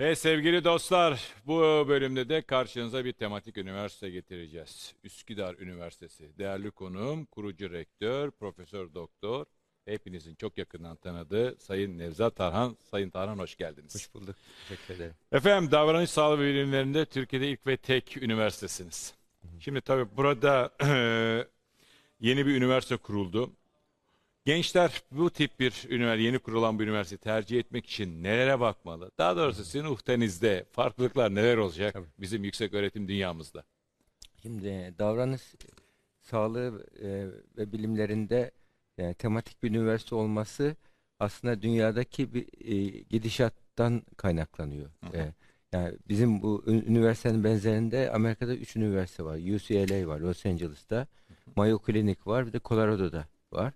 Ve 0.00 0.16
sevgili 0.16 0.64
dostlar 0.64 1.34
bu 1.46 1.60
bölümde 1.88 2.28
de 2.28 2.42
karşınıza 2.42 3.04
bir 3.04 3.12
tematik 3.12 3.58
üniversite 3.58 4.10
getireceğiz. 4.10 4.94
Üsküdar 5.04 5.54
Üniversitesi. 5.54 6.38
Değerli 6.38 6.70
konuğum 6.70 7.24
kurucu 7.24 7.70
rektör, 7.70 8.30
profesör 8.30 8.94
doktor, 8.94 9.46
hepinizin 9.84 10.34
çok 10.34 10.58
yakından 10.58 10.96
tanıdığı 10.96 11.56
Sayın 11.58 11.98
Nevzat 11.98 12.36
Tarhan. 12.36 12.76
Sayın 12.90 13.10
Tarhan 13.10 13.38
hoş 13.38 13.56
geldiniz. 13.56 13.94
Hoş 13.94 14.14
bulduk. 14.14 14.36
Teşekkür 14.68 14.94
ederim. 14.94 15.14
Efendim 15.32 15.70
davranış 15.70 16.10
sağlığı 16.10 16.40
bilimlerinde 16.40 17.04
Türkiye'de 17.04 17.48
ilk 17.48 17.66
ve 17.66 17.76
tek 17.76 18.16
üniversitesiniz. 18.16 19.14
Şimdi 19.58 19.80
tabii 19.80 20.16
burada 20.16 20.70
yeni 22.20 22.46
bir 22.46 22.54
üniversite 22.54 22.96
kuruldu. 22.96 23.52
Gençler 24.50 25.02
bu 25.12 25.30
tip 25.30 25.60
bir 25.60 25.86
üniversite, 25.90 26.22
yeni 26.22 26.38
kurulan 26.38 26.78
bir 26.78 26.84
üniversite 26.84 27.16
tercih 27.16 27.58
etmek 27.58 27.86
için 27.86 28.22
nelere 28.22 28.60
bakmalı? 28.60 29.10
Daha 29.18 29.36
doğrusu 29.36 29.64
sizin 29.64 29.84
uhtenizde 29.84 30.64
farklılıklar 30.72 31.34
neler 31.34 31.56
olacak 31.56 31.92
Tabii. 31.92 32.06
bizim 32.18 32.44
yüksek 32.44 32.74
öğretim 32.74 33.08
dünyamızda? 33.08 33.64
Şimdi 34.42 34.68
e, 34.68 34.92
davranış 34.98 35.42
sağlığı 36.20 36.86
e, 37.02 37.26
ve 37.56 37.72
bilimlerinde 37.72 38.50
e, 38.98 39.14
tematik 39.14 39.62
bir 39.62 39.70
üniversite 39.70 40.14
olması 40.14 40.76
aslında 41.20 41.62
dünyadaki 41.62 42.34
bir 42.34 42.46
e, 42.72 43.00
gidişattan 43.10 44.02
kaynaklanıyor. 44.16 44.90
Hı 45.04 45.06
hı. 45.06 45.16
E, 45.16 45.34
yani 45.72 45.94
bizim 46.08 46.42
bu 46.42 46.64
üniversitenin 46.66 47.44
benzerinde 47.44 48.10
Amerika'da 48.12 48.54
üç 48.54 48.76
üniversite 48.76 49.24
var. 49.24 49.36
UCLA 49.36 50.06
var 50.06 50.20
Los 50.20 50.46
Angeles'ta, 50.46 51.06
Mayo 51.56 51.78
Clinic 51.86 52.20
var, 52.26 52.46
bir 52.46 52.52
de 52.52 52.60
Colorado'da 52.64 53.26
var. 53.52 53.74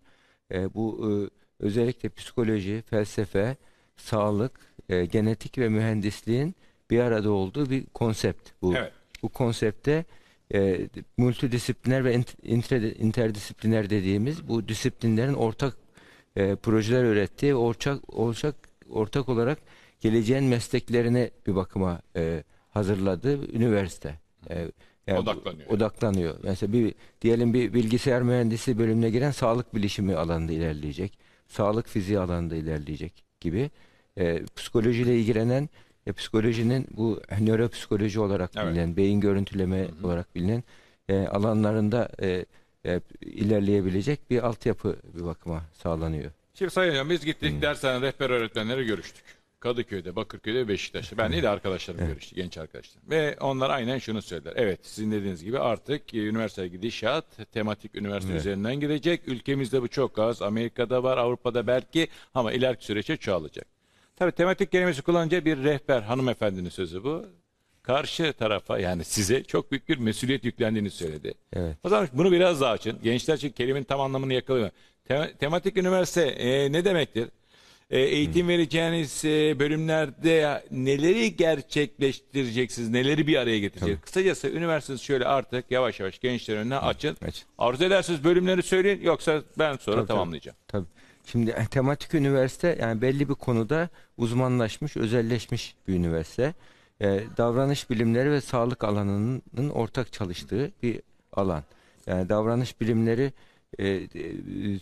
E, 0.52 0.74
bu 0.74 1.10
e, 1.10 1.10
özellikle 1.64 2.08
psikoloji, 2.08 2.82
felsefe, 2.90 3.56
sağlık, 3.96 4.60
e, 4.88 5.04
genetik 5.04 5.58
ve 5.58 5.68
mühendisliğin 5.68 6.54
bir 6.90 7.00
arada 7.00 7.30
olduğu 7.30 7.70
bir 7.70 7.86
konsept 7.86 8.50
bu. 8.62 8.76
Evet. 8.76 8.92
Bu 9.22 9.28
konsepte 9.28 10.04
e, 10.54 10.88
multidisipliner 11.16 12.04
ve 12.04 12.14
int- 12.14 12.40
intre- 12.42 12.94
interdisipliner 12.94 13.90
dediğimiz 13.90 14.48
bu 14.48 14.68
disiplinlerin 14.68 15.34
ortak 15.34 15.76
e, 16.36 16.56
projeler 16.56 17.04
ürettiği 17.04 17.54
ortak 17.54 18.18
ortak 18.18 18.54
ortak 18.90 19.28
olarak 19.28 19.58
geleceğin 20.00 20.44
mesleklerine 20.44 21.30
bir 21.46 21.54
bakıma 21.54 22.00
e, 22.16 22.44
hazırladığı 22.68 23.52
üniversite. 23.52 24.20
E, 24.50 24.70
yani 25.06 25.18
Odaklanıyor. 25.18 25.70
Odaklanıyor. 25.70 26.36
Mesela 26.42 26.72
bir 26.72 26.94
diyelim 27.22 27.54
bir 27.54 27.72
bilgisayar 27.74 28.22
mühendisi 28.22 28.78
bölümüne 28.78 29.10
giren 29.10 29.30
sağlık 29.30 29.74
bilişimi 29.74 30.14
alanında 30.16 30.52
ilerleyecek. 30.52 31.18
Sağlık 31.48 31.88
fiziği 31.88 32.18
alanında 32.18 32.56
ilerleyecek 32.56 33.24
gibi. 33.40 33.70
E, 34.18 34.42
psikolojiyle 34.56 35.18
ilgilenen 35.18 35.68
e, 36.06 36.12
psikolojinin 36.12 36.86
bu 36.96 37.22
nöropsikoloji 37.40 38.20
olarak 38.20 38.50
Evet. 38.56 38.66
bilinen, 38.66 38.96
beyin 38.96 39.20
görüntüleme 39.20 39.78
Hı 39.78 39.88
hı. 40.02 40.06
olarak 40.06 40.34
bilinen 40.34 40.62
e, 41.08 41.18
alanlarında 41.26 42.08
e, 42.22 42.44
e, 42.86 43.00
ilerleyebilecek 43.20 44.30
bir 44.30 44.42
altyapı 44.46 44.96
bir 45.14 45.24
bakıma 45.24 45.62
sağlanıyor. 45.82 46.30
Şimdi 46.54 46.70
Sayın 46.70 46.90
Hocam 46.92 47.10
biz 47.10 47.24
gittik 47.24 47.62
dershane 47.62 48.06
rehber 48.06 48.30
öğretmenleri 48.30 48.86
görüştük. 48.86 49.24
Kadıköy'de, 49.68 50.16
Bakırköy'de 50.16 50.68
Beşiktaş'ta. 50.68 51.18
Ben 51.18 51.32
değil 51.32 51.42
de 51.42 51.48
arkadaşlarım 51.48 52.06
görüştü, 52.06 52.36
genç 52.36 52.58
arkadaşlarım. 52.58 53.10
Ve 53.10 53.36
onlar 53.40 53.70
aynen 53.70 53.98
şunu 53.98 54.22
söylediler. 54.22 54.52
Evet 54.56 54.80
sizin 54.82 55.12
dediğiniz 55.12 55.44
gibi 55.44 55.58
artık 55.58 56.14
e, 56.14 56.18
üniversite 56.18 56.68
gidişat 56.68 57.24
tematik 57.52 57.94
üniversite 57.94 58.32
Evet. 58.32 58.40
üzerinden 58.40 58.80
gidecek. 58.80 59.20
Ülkemizde 59.28 59.82
bu 59.82 59.88
çok 59.88 60.18
az. 60.18 60.42
Amerika'da 60.42 61.02
var, 61.02 61.18
Avrupa'da 61.18 61.66
belki 61.66 62.08
ama 62.34 62.52
ileriki 62.52 62.84
süreçte 62.84 63.16
çoğalacak. 63.16 63.66
Tabii 64.16 64.32
tematik 64.32 64.72
kelimesi 64.72 65.02
kullanınca 65.02 65.44
bir 65.44 65.64
rehber 65.64 66.02
hanımefendinin 66.02 66.68
sözü 66.68 67.04
bu. 67.04 67.26
Karşı 67.82 68.32
tarafa 68.32 68.78
yani 68.78 69.04
size 69.04 69.44
çok 69.44 69.70
büyük 69.70 69.88
bir 69.88 69.98
mesuliyet 69.98 70.44
yüklendiğini 70.44 70.90
söyledi. 70.90 71.34
Evet. 71.52 71.76
O 71.84 71.88
zaman 71.88 72.08
bunu 72.12 72.32
biraz 72.32 72.60
daha 72.60 72.70
açın. 72.70 72.98
Gençler 73.02 73.36
çünkü 73.36 73.54
kelimenin 73.54 73.84
tam 73.84 74.00
anlamını 74.00 74.34
yakalıyor. 74.34 74.70
Te- 75.04 75.34
tematik 75.40 75.76
üniversite 75.76 76.22
e, 76.22 76.72
ne 76.72 76.84
demektir? 76.84 77.28
E, 77.94 77.98
eğitim 77.98 78.48
vereceğiniz 78.48 79.24
e, 79.24 79.58
bölümlerde 79.58 80.62
neleri 80.70 81.36
gerçekleştireceksiniz, 81.36 82.90
neleri 82.90 83.26
bir 83.26 83.36
araya 83.36 83.58
getireceksiniz? 83.58 84.00
Kısacası 84.00 84.48
üniversiteniz 84.48 85.00
şöyle 85.00 85.24
artık 85.24 85.70
yavaş 85.70 86.00
yavaş 86.00 86.18
gençlerin 86.18 86.60
önüne 86.60 86.76
açın. 86.76 87.16
Açın. 87.26 87.46
Arzu 87.58 87.84
ederseniz 87.84 88.24
bölümleri 88.24 88.62
söyleyin 88.62 89.02
yoksa 89.02 89.42
ben 89.58 89.76
sonra 89.76 89.96
Tabii, 89.96 90.08
tamamlayacağım. 90.08 90.56
Tabii. 90.68 90.86
Şimdi 91.26 91.50
e, 91.50 91.66
tematik 91.66 92.14
üniversite 92.14 92.78
yani 92.80 93.02
belli 93.02 93.28
bir 93.28 93.34
konuda 93.34 93.88
uzmanlaşmış, 94.16 94.96
özelleşmiş 94.96 95.74
bir 95.88 95.94
üniversite. 95.94 96.54
E, 97.00 97.20
davranış 97.36 97.90
bilimleri 97.90 98.30
ve 98.30 98.40
sağlık 98.40 98.84
alanının 98.84 99.70
ortak 99.70 100.12
çalıştığı 100.12 100.72
bir 100.82 101.00
alan. 101.32 101.62
Yani 102.06 102.28
davranış 102.28 102.80
bilimleri 102.80 103.32
e, 103.78 103.88
e, 103.88 104.08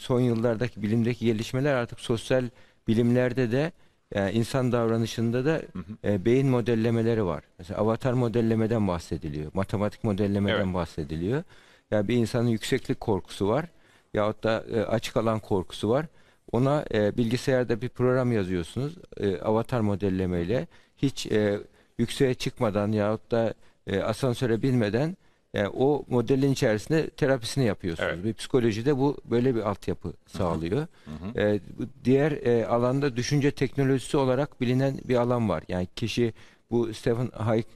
son 0.00 0.20
yıllardaki 0.20 0.82
bilimdeki 0.82 1.24
gelişmeler 1.24 1.74
artık 1.74 2.00
sosyal 2.00 2.44
bilimlerde 2.88 3.52
de 3.52 3.72
yani 4.14 4.32
insan 4.32 4.72
davranışında 4.72 5.44
da 5.44 5.62
e, 6.04 6.24
beyin 6.24 6.48
modellemeleri 6.48 7.24
var. 7.24 7.44
Mesela 7.58 7.80
avatar 7.80 8.12
modellemeden 8.12 8.88
bahsediliyor. 8.88 9.50
Matematik 9.54 10.04
modellemeden 10.04 10.64
Evet. 10.64 10.74
bahsediliyor. 10.74 11.42
Yani 11.90 12.08
bir 12.08 12.16
insanın 12.16 12.48
yükseklik 12.48 13.00
korkusu 13.00 13.48
var 13.48 13.66
yahut 14.14 14.44
da 14.44 14.64
e, 14.72 14.80
açık 14.80 15.16
alan 15.16 15.38
korkusu 15.38 15.88
var. 15.88 16.06
Ona 16.52 16.84
e, 16.94 17.16
bilgisayarda 17.16 17.80
bir 17.80 17.88
program 17.88 18.32
yazıyorsunuz 18.32 18.98
e, 19.16 19.38
avatar 19.38 19.80
modellemeyle 19.80 20.66
hiç 20.96 21.26
e, 21.26 21.60
yükseğe 21.98 22.34
çıkmadan 22.34 22.92
yahut 22.92 23.30
da 23.30 23.54
e, 23.86 24.00
asansöre 24.00 24.62
binmeden 24.62 25.16
e, 25.54 25.66
o 25.66 26.04
modelin 26.08 26.52
içerisinde 26.52 27.10
terapisini 27.10 27.64
yapıyorsunuz. 27.64 28.10
Evet. 28.14 28.24
Bir 28.24 28.34
psikolojide 28.34 28.98
bu 28.98 29.16
böyle 29.24 29.54
bir 29.54 29.60
altyapı 29.60 30.12
sağlıyor. 30.26 30.86
Hı 31.04 31.40
hı. 31.40 31.40
E, 31.40 31.60
diğer 32.04 32.32
e, 32.32 32.66
alanda 32.66 33.16
düşünce 33.16 33.50
teknolojisi 33.50 34.16
olarak 34.16 34.60
bilinen 34.60 34.98
bir 35.04 35.16
alan 35.16 35.48
var. 35.48 35.64
Yani 35.68 35.88
kişi 35.96 36.32
bu 36.70 36.94
Stephen 36.94 37.30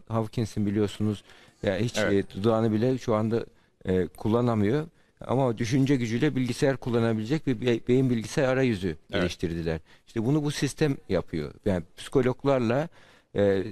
Hawkins'in 0.08 0.66
biliyorsunuz 0.66 1.22
ya 1.62 1.76
hiç 1.78 1.98
Evet. 1.98 2.26
e, 2.30 2.34
dudağını 2.34 2.72
bile 2.72 2.98
şu 2.98 3.14
anda 3.14 3.46
e, 3.84 4.06
kullanamıyor. 4.06 4.86
Ama 5.26 5.58
düşünce 5.58 5.96
gücüyle 5.96 6.36
bilgisayar 6.36 6.76
kullanabilecek 6.76 7.46
bir 7.46 7.60
be- 7.60 7.80
beyin 7.88 8.10
bilgisayar 8.10 8.48
arayüzü 8.48 8.96
geliştirdiler. 9.10 9.80
İşte 10.06 10.24
bunu 10.24 10.44
bu 10.44 10.50
sistem 10.50 10.96
yapıyor. 11.08 11.52
Yani 11.66 11.82
psikologlarla 11.96 12.88
e, 13.36 13.42
e, 13.42 13.62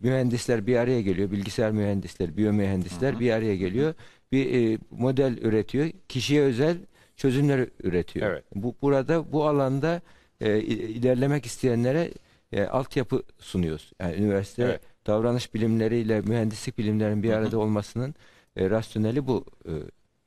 mühendisler 0.00 0.66
bir 0.66 0.76
araya 0.76 1.00
geliyor. 1.00 1.30
Bilgisayar 1.30 1.70
mühendisleri, 1.70 2.36
biyomühendisler 2.36 3.20
bir 3.20 3.30
araya 3.30 3.56
geliyor. 3.56 3.94
Bir 4.32 4.74
e, 4.74 4.78
model 4.90 5.38
üretiyor. 5.38 5.90
Kişiye 6.08 6.42
özel 6.42 6.76
çözümler 7.16 7.68
üretiyor. 7.82 8.30
Evet. 8.30 8.44
Bu 8.54 8.74
burada 8.82 9.32
bu 9.32 9.46
alanda 9.48 10.02
e, 10.40 10.60
ilerlemek 10.60 11.46
isteyenlere 11.46 12.10
e, 12.52 12.64
altyapı 12.64 13.22
sunuyoruz. 13.38 13.92
Yani 14.00 14.14
üniversite 14.16 14.62
Evet. 14.62 14.80
davranış 15.06 15.54
bilimleriyle 15.54 16.20
mühendislik 16.20 16.78
bilimlerinin 16.78 17.22
bir 17.22 17.32
arada 17.32 17.58
olmasının 17.58 18.14
e, 18.56 18.70
rasyoneli 18.70 19.26
bu. 19.26 19.44
E, 19.66 19.72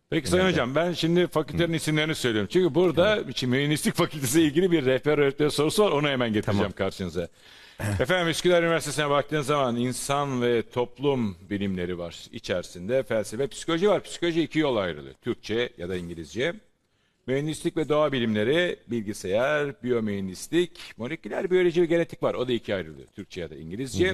Peki 0.09 0.29
Sayın. 0.29 0.45
Hocam 0.45 0.75
ben 0.75 0.93
şimdi 0.93 1.27
fakültenin 1.27 1.73
isimlerini 1.73 2.15
söylüyorum. 2.15 2.49
Çünkü 2.53 2.75
burada 2.75 3.23
şimdi 3.35 3.57
mühendislik 3.57 3.95
fakültesi 3.95 4.39
ile 4.41 4.47
ilgili 4.47 4.71
bir 4.71 4.85
rehber 4.85 5.17
öğretmen 5.17 5.49
sorusu 5.49 5.83
var. 5.83 5.91
Onu 5.91 6.07
hemen 6.07 6.33
getireceğim 6.33 6.71
karşınıza. 6.71 7.27
Efendim 7.79 8.27
Üsküdar 8.27 8.63
Üniversitesi'ne 8.63 9.09
baktığın 9.09 9.41
zaman 9.41 9.75
insan 9.75 10.41
ve 10.41 10.61
toplum 10.61 11.37
bilimleri 11.49 11.97
var 11.97 12.25
içerisinde. 12.31 13.03
Felsefe, 13.03 13.47
psikoloji 13.47 13.89
var. 13.89 14.03
Psikoloji 14.03 14.43
iki 14.43 14.59
yol 14.59 14.75
ayrılıyor. 14.77 15.15
Türkçe 15.21 15.69
ya 15.77 15.89
da 15.89 15.95
İngilizce. 15.95 16.53
Mühendislik 17.27 17.77
ve 17.77 17.89
doğa 17.89 18.11
bilimleri, 18.11 18.79
bilgisayar, 18.87 19.83
biyomühendislik, 19.83 20.79
moleküler 20.97 21.51
biyoloji 21.51 21.81
ve 21.81 21.85
genetik 21.85 22.23
var. 22.23 22.33
O 22.33 22.47
da 22.47 22.51
ikiye 22.51 22.77
ayrılıyor. 22.77 23.07
Türkçe 23.07 23.41
ya 23.41 23.49
da 23.49 23.55
İngilizce. 23.55 24.07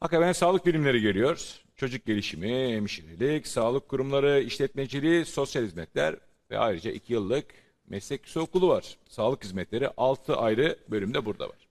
Akaben 0.00 0.32
sağlık 0.32 0.66
bilimleri 0.66 1.00
geliyor. 1.00 1.60
Çocuk 1.76 2.06
gelişimi, 2.06 2.74
hemşirelik, 2.74 3.46
sağlık 3.46 3.88
kurumları, 3.88 4.40
işletmeciliği, 4.40 5.24
sosyal 5.24 5.64
hizmetler 5.64 6.16
ve 6.50 6.58
ayrıca 6.58 6.90
iki 6.90 7.12
yıllık 7.12 7.44
meslek 7.88 8.20
yüksek 8.20 8.42
okulu 8.42 8.68
var. 8.68 8.96
Sağlık 9.08 9.44
hizmetleri 9.44 9.88
altı 9.96 10.36
ayrı 10.36 10.78
bölümde 10.88 11.24
burada 11.24 11.48
var. 11.48 11.68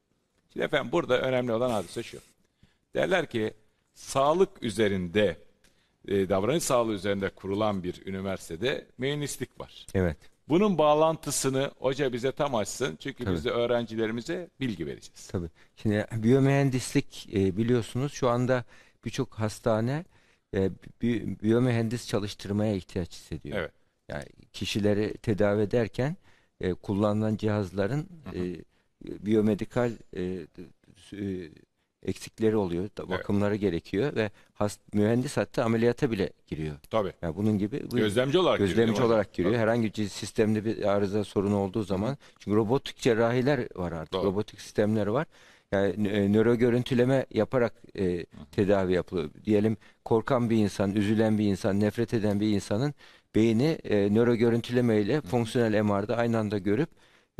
Şimdi 0.53 0.65
efendim 0.65 0.91
burada 0.91 1.21
önemli 1.21 1.53
olan 1.53 1.69
hadise 1.69 2.03
şu. 2.03 2.17
Derler 2.95 3.29
ki 3.29 3.53
sağlık 3.93 4.63
üzerinde, 4.63 5.37
e, 6.07 6.29
davranış 6.29 6.63
sağlığı 6.63 6.93
üzerinde 6.93 7.29
kurulan 7.29 7.83
bir 7.83 8.05
üniversitede 8.05 8.85
mühendislik 8.97 9.59
var. 9.59 9.85
evet. 9.93 10.17
Bunun 10.49 10.77
bağlantısını 10.77 11.71
hoca 11.79 12.13
bize 12.13 12.31
tam 12.31 12.55
açsın. 12.55 12.97
Çünkü 12.99 13.23
Tabii. 13.23 13.35
biz 13.35 13.45
de 13.45 13.49
öğrencilerimize 13.49 14.49
bilgi 14.59 14.85
vereceğiz. 14.85 15.27
Tabii. 15.27 15.49
Şimdi 15.75 16.05
biyomühendislik 16.15 17.29
e, 17.33 17.57
biliyorsunuz 17.57 18.13
şu 18.13 18.29
anda 18.29 18.63
birçok 19.05 19.33
hastane 19.33 20.05
e, 20.55 20.69
bi- 21.01 21.39
biyomühendis 21.43 22.07
çalıştırmaya 22.07 22.75
ihtiyaç 22.75 23.11
hissediyor. 23.11 23.57
Evet. 23.57 23.71
Yani 24.09 24.25
kişileri 24.53 25.17
tedavi 25.17 25.61
ederken 25.61 26.15
e, 26.61 26.73
kullanılan 26.73 27.35
cihazların 27.35 28.09
e, 28.35 28.55
biyomedikal 29.25 29.91
e, 30.15 30.21
e, 30.23 31.49
eksikleri 32.03 32.55
oluyor, 32.57 32.89
da- 32.97 33.09
bakımları 33.09 33.55
gerekiyor 33.55 34.15
ve 34.15 34.31
hast, 34.53 34.79
mühendis 34.93 35.37
hatta 35.37 35.63
ameliyata 35.63 36.11
bile 36.11 36.29
giriyor. 36.47 36.75
Tabii. 36.89 37.13
Yani 37.21 37.35
bunun 37.35 37.57
gibi 37.57 37.91
bu 37.91 37.97
Gözlemci 37.97 38.37
olarak 38.39 38.59
giriyor 38.59 38.69
gözlemci 38.69 38.91
değil 38.93 39.07
mi 39.07 39.13
olarak 39.13 39.33
giriyor. 39.33 39.55
Herhangi 39.55 39.93
bir 39.93 40.07
sistemde 40.07 40.65
bir 40.65 40.91
arıza 40.91 41.23
sorunu 41.23 41.57
olduğu 41.57 41.83
zaman 41.83 42.17
çünkü 42.39 42.57
robotik 42.57 42.97
cerrahiler 42.97 43.67
var 43.75 43.91
artık. 43.91 44.13
Doğru. 44.13 44.25
Robotik 44.25 44.61
sistemler 44.61 45.07
var. 45.07 45.25
Yani 45.71 46.07
e, 46.07 46.33
nöro 46.33 46.55
görüntüleme 46.55 47.25
yaparak 47.31 47.73
e, 47.97 48.25
tedavi 48.51 48.93
yapılıyor. 48.93 49.29
Diyelim 49.45 49.77
korkan 50.05 50.49
bir 50.49 50.57
insan, 50.57 50.95
üzülen 50.95 51.37
bir 51.37 51.45
insan, 51.45 51.79
nefret 51.79 52.13
eden 52.13 52.39
bir 52.39 52.47
insanın 52.49 52.93
beyni 53.35 53.77
e, 53.83 54.13
nöro 54.13 54.35
görüntüleme 54.35 55.01
ile 55.01 55.21
fonksiyonel 55.21 55.81
MR'da 55.81 56.17
aynı 56.17 56.37
anda 56.37 56.57
görüp 56.57 56.89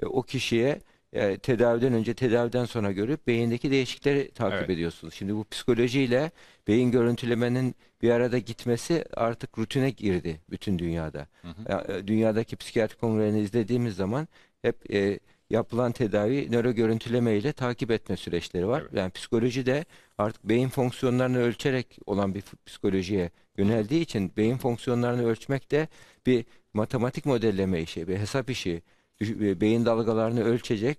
e, 0.01 0.05
o 0.05 0.21
kişiye 0.21 0.81
e, 1.15 1.37
tedaviden 1.37 1.93
önce 1.93 2.13
tedaviden 2.13 2.65
sonra 2.65 2.91
görüp 2.91 3.27
beyindeki 3.27 3.71
değişiklikleri 3.71 4.31
takip 4.31 4.59
Evet. 4.59 4.69
ediyorsunuz. 4.69 5.13
Şimdi 5.13 5.35
bu 5.35 5.45
psikolojiyle 5.51 6.31
beyin 6.67 6.91
görüntülemenin 6.91 7.75
bir 8.01 8.09
arada 8.09 8.37
gitmesi 8.37 9.05
artık 9.13 9.57
rutine 9.57 9.89
girdi 9.89 10.39
bütün 10.49 10.79
dünyada. 10.79 11.27
Ya, 11.69 11.85
e, 11.89 12.07
Dünyadaki 12.07 12.55
psikiyatri 12.55 12.97
kongrelerini 12.97 13.39
izlediğimiz 13.39 13.95
zaman 13.95 14.27
hep 14.61 14.93
e, 14.93 15.19
yapılan 15.49 15.91
tedavi 15.91 16.51
nöro 16.51 16.71
görüntüleme 16.71 17.37
ile 17.37 17.53
takip 17.53 17.91
etme 17.91 18.17
süreçleri 18.17 18.67
var. 18.67 18.81
Evet. 18.81 18.93
Yani 18.93 19.11
psikoloji 19.11 19.65
de 19.65 19.85
artık 20.17 20.43
beyin 20.49 20.69
fonksiyonlarını 20.69 21.39
ölçerek 21.39 21.97
olan 22.05 22.35
bir 22.35 22.43
psikolojiye 22.65 23.29
yöneldiği 23.57 24.01
için 24.01 24.31
beyin 24.37 24.57
fonksiyonlarını 24.57 25.25
ölçmek 25.27 25.71
de 25.71 25.87
bir 26.25 26.45
matematik 26.73 27.25
modelleme 27.25 27.81
işi, 27.81 28.07
bir 28.07 28.17
hesap 28.17 28.49
işi. 28.49 28.81
E, 29.21 29.61
Beyin 29.61 29.85
dalgalarını 29.85 30.43
ölçecek, 30.43 30.97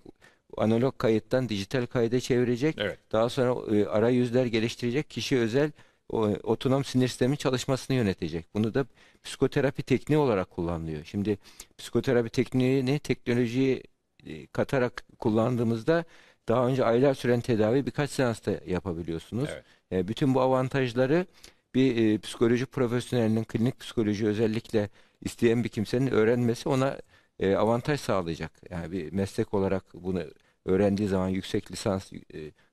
analog 0.56 0.98
kayıttan 0.98 1.48
dijital 1.48 1.86
kayda 1.86 2.20
çevirecek. 2.20 2.76
Evet. 2.78 2.98
Daha 3.12 3.28
sonra 3.28 3.76
e, 3.76 3.86
arayüzler 3.86 4.46
geliştirecek, 4.46 5.10
kişi 5.10 5.38
özel 5.38 5.70
o, 6.08 6.18
otonom 6.26 6.84
sinir 6.84 7.08
sistemi 7.08 7.36
çalışmasını 7.36 7.96
yönetecek. 7.96 8.46
Bunu 8.54 8.74
da 8.74 8.86
psikoterapi 9.24 9.82
tekniği 9.82 10.18
olarak 10.18 10.50
kullanılıyor. 10.50 11.04
Şimdi 11.04 11.38
psikoterapi 11.78 12.30
tekniğini 12.30 12.98
teknolojiyi 12.98 13.82
e, 14.26 14.46
katarak 14.46 15.04
kullandığımızda 15.18 16.04
daha 16.48 16.66
önce 16.66 16.84
aylar 16.84 17.14
süren 17.14 17.40
tedavi 17.40 17.86
birkaç 17.86 18.10
seansta 18.10 18.60
yapabiliyorsunuz. 18.66 19.48
Evet. 19.52 19.64
E, 19.92 20.08
bütün 20.08 20.34
bu 20.34 20.40
avantajları 20.40 21.26
bir 21.74 22.14
e, 22.14 22.18
psikoloji 22.18 22.66
profesyonelinin 22.66 23.44
klinik 23.44 23.80
psikoloji 23.80 24.26
özellikle 24.26 24.88
isteyen 25.22 25.64
bir 25.64 25.68
kimsenin 25.68 26.10
öğrenmesi 26.10 26.68
ona 26.68 26.98
e, 27.40 27.54
avantaj 27.54 28.00
sağlayacak. 28.00 28.52
Yani 28.70 28.92
bir 28.92 29.12
meslek 29.12 29.54
olarak 29.54 29.84
bunu 29.94 30.22
öğrendiği 30.64 31.08
zaman 31.08 31.28
yüksek 31.28 31.72
lisans 31.72 32.12
e, 32.12 32.18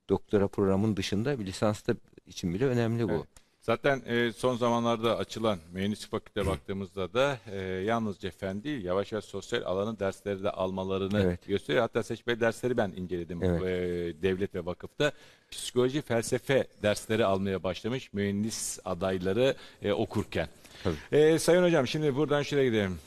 doktora 0.09 0.47
programının 0.47 0.97
dışında 0.97 1.39
bir 1.39 1.45
lisans 1.45 1.87
da 1.87 1.95
için 2.27 2.53
bile 2.53 2.65
önemli 2.65 3.09
bu. 3.09 3.13
Evet. 3.13 3.27
Zaten 3.61 4.01
e, 4.05 4.31
son 4.31 4.55
zamanlarda 4.55 5.17
açılan 5.17 5.59
mühendislik 5.73 6.11
fakülte 6.11 6.47
baktığımızda 6.47 7.13
da 7.13 7.37
e, 7.51 7.57
yalnızca 7.61 8.31
fen 8.31 8.63
değil 8.63 8.83
yavaş 8.83 9.11
yavaş 9.11 9.25
sosyal 9.25 9.61
alanın 9.61 9.99
dersleri 9.99 10.43
de 10.43 10.51
almalarını 10.51 11.21
Evet. 11.21 11.47
gösteriyor. 11.47 11.81
Hatta 11.81 12.03
seçmeli 12.03 12.39
dersleri 12.39 12.77
ben 12.77 12.91
inceledim 12.95 13.43
Evet. 13.43 13.61
e, 13.61 14.21
devlet 14.21 14.55
ve 14.55 14.65
vakıfta. 14.65 15.11
Psikoloji, 15.51 16.01
felsefe 16.01 16.67
dersleri 16.83 17.25
almaya 17.25 17.63
başlamış 17.63 18.13
mühendis 18.13 18.79
adayları 18.85 19.55
e, 19.81 19.91
okurken. 19.91 20.47
Tabii. 20.83 20.95
E, 21.11 21.39
sayın 21.39 21.63
hocam 21.63 21.87
şimdi 21.87 22.15
buradan 22.15 22.41
şuraya 22.41 22.65
gidelim. 22.65 22.99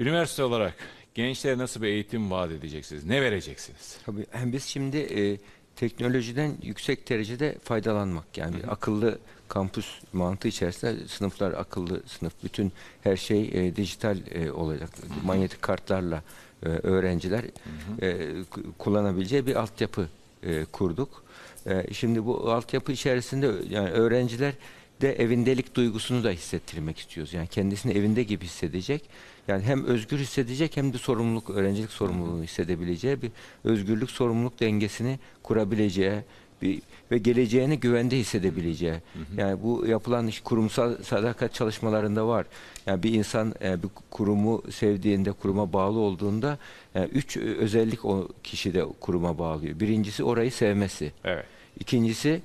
Üniversite 0.00 0.42
olarak 0.44 0.74
gençlere 1.14 1.58
nasıl 1.58 1.82
bir 1.82 1.86
eğitim 1.88 2.30
vaat 2.30 2.50
edeceksiniz? 2.50 3.04
Ne 3.04 3.22
vereceksiniz? 3.22 3.98
Tabii 4.06 4.26
hem 4.30 4.52
biz 4.52 4.64
şimdi 4.64 4.96
e, 4.96 5.36
teknolojiden 5.76 6.52
yüksek 6.62 7.08
derecede 7.08 7.56
faydalanmak 7.64 8.38
yani 8.38 8.56
bir 8.56 8.72
akıllı 8.72 9.18
kampüs 9.48 9.86
mantığı 10.12 10.48
içerisinde 10.48 11.08
sınıflar 11.08 11.52
akıllı 11.52 12.02
sınıf 12.06 12.32
bütün 12.44 12.72
her 13.02 13.16
şey 13.16 13.50
e, 13.52 13.76
dijital 13.76 14.18
e, 14.30 14.52
olacak 14.52 14.90
manyetik 15.24 15.62
kartlarla 15.62 16.22
e, 16.62 16.68
öğrenciler 16.68 17.44
e, 18.02 18.16
k- 18.50 18.60
kullanabileceği 18.78 19.46
bir 19.46 19.54
altyapı 19.56 20.08
e, 20.42 20.64
kurduk. 20.64 21.24
E, 21.66 21.94
şimdi 21.94 22.26
bu 22.26 22.52
altyapı 22.52 22.92
içerisinde 22.92 23.50
yani 23.70 23.90
öğrenciler 23.90 24.54
de 25.00 25.12
evindelik 25.12 25.74
duygusunu 25.74 26.24
da 26.24 26.30
hissettirmek 26.30 26.98
istiyoruz. 26.98 27.34
Yani 27.34 27.48
kendisini 27.48 27.92
evinde 27.92 28.22
gibi 28.22 28.44
hissedecek. 28.44 29.02
Yani 29.48 29.62
hem 29.62 29.84
özgür 29.84 30.18
hissedecek 30.18 30.76
hem 30.76 30.92
de 30.92 30.98
sorumluluk, 30.98 31.50
öğrencilik 31.50 31.90
sorumluluğunu 31.90 32.42
hissedebileceği 32.42 33.22
bir 33.22 33.30
özgürlük 33.64 34.10
sorumluluk 34.10 34.60
dengesini 34.60 35.18
kurabileceği 35.42 36.20
bir 36.62 36.82
ve 37.10 37.18
geleceğini 37.18 37.80
güvende 37.80 38.18
hissedebileceği. 38.18 38.94
Yani 39.36 39.62
bu 39.62 39.86
yapılan 39.86 40.26
iş 40.26 40.40
kurumsal 40.40 41.02
sadakat 41.02 41.54
çalışmalarında 41.54 42.26
var. 42.26 42.46
Yani 42.86 43.02
bir 43.02 43.14
insan 43.14 43.54
e, 43.62 43.82
bir 43.82 43.88
kurumu 44.10 44.62
sevdiğinde, 44.70 45.32
kuruma 45.32 45.72
bağlı 45.72 45.98
olduğunda 45.98 46.58
yani 46.94 47.08
üç 47.08 47.36
e, 47.36 47.40
özellik 47.40 48.04
o 48.04 48.28
kişi 48.42 48.74
de 48.74 48.84
kuruma 49.00 49.38
bağlıyor. 49.38 49.80
Birincisi 49.80 50.24
orayı 50.24 50.52
sevmesi. 50.52 51.12
Evet. 51.24 51.44
İkincisi 51.80 52.40